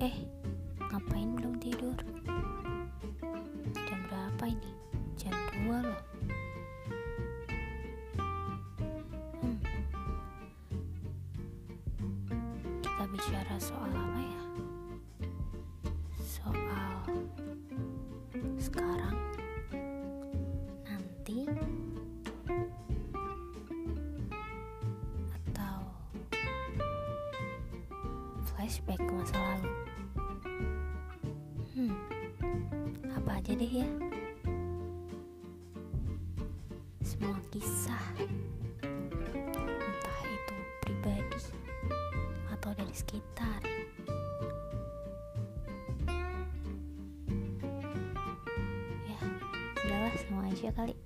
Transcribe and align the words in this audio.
eh 0.00 0.16
ngapain 0.92 1.32
belum 1.40 1.56
tidur? 1.56 1.96
Jam 3.88 4.00
berapa 4.12 4.44
ini? 4.44 4.72
Jam 5.16 5.32
2 5.64 5.72
loh. 5.80 6.00
Hmm. 9.40 9.58
kita 12.84 13.04
bicara 13.08 13.56
soal 13.56 13.88
apa 13.88 14.20
ya? 14.20 14.42
Soal 16.20 16.96
sekarang. 18.60 19.15
Flashback 28.56 28.96
ke 28.96 29.12
masa 29.12 29.36
lalu. 29.36 29.72
Hmm, 31.76 31.92
apa 33.12 33.36
aja 33.36 33.52
deh 33.52 33.68
ya? 33.68 33.88
Semua 37.04 37.36
kisah, 37.52 38.00
entah 38.80 40.20
itu 40.24 40.56
pribadi 40.80 41.52
atau 42.48 42.72
dari 42.72 42.94
sekitar. 42.96 43.60
Ya, 49.04 49.20
udahlah 49.84 50.16
semua 50.16 50.48
aja 50.48 50.72
kali. 50.72 50.96